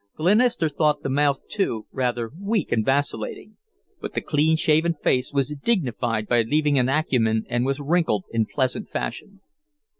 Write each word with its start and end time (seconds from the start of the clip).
Glenister 0.15 0.67
thought 0.67 1.03
the 1.03 1.09
mouth, 1.11 1.47
too, 1.47 1.85
rather 1.91 2.31
weak 2.41 2.71
and 2.71 2.83
vacillating; 2.83 3.57
but 3.99 4.13
the 4.15 4.19
clean 4.21 4.57
shaven 4.57 4.95
face 4.95 5.31
was 5.31 5.49
dignified 5.63 6.27
by 6.27 6.41
learning 6.41 6.79
a 6.79 6.91
acumen 6.99 7.45
and 7.47 7.67
was 7.67 7.79
wrinkled 7.79 8.25
in 8.31 8.47
pleasant 8.47 8.89
fashion. 8.89 9.41